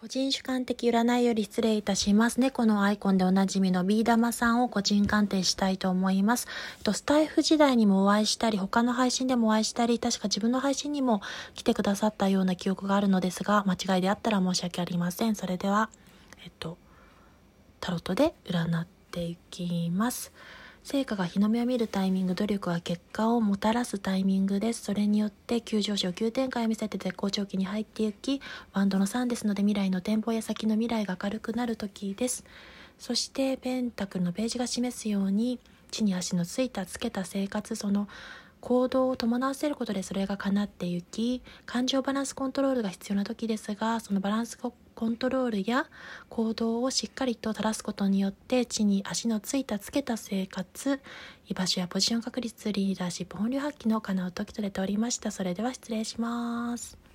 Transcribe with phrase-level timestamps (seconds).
[0.00, 2.38] 個人主観的占いより失礼いたします。
[2.38, 6.46] 猫のアイコンでおなじみのビー玉さんを個人鑑定したいと思います。
[6.92, 11.20] スタイフ時代にもお会いしたり、他の配信でもお会いしたり、確か自分の配信にも
[11.54, 15.34] 来てくださったような記憶があるのですが、間違いであったら申し訳ありません。
[15.34, 15.90] それでは、
[16.44, 16.78] えっと、
[17.80, 20.30] タロットで占っていきます。
[20.84, 24.82] 成果が日の目を見るタイミング、努力は結果をもたらすタイミングです。
[24.84, 28.40] それによって急上昇、急展開を見せて絶好調期に入っていき、
[28.72, 32.44] ワンドの3ですので未来の展望や先の未来が明るくなる時です。
[32.98, 38.08] そしてペンタクルのページが示すように、地に足のついたつけた生活、その
[38.60, 44.72] 行動を伴わせることでそれが叶ってゆき感情バランスコントロールが必要な時ですがそのバランスコ
[45.06, 45.86] ントロールや
[46.28, 51.00] 行動をしっかりと正すことによって地に足のついたつけた生活
[51.46, 55.30] 居場所やポジション確率リーダーシップ本流発揮の叶う時と出ておりました。
[55.30, 57.07] それでは失礼します。